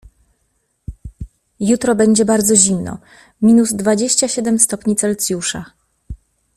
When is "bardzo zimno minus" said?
2.25-3.73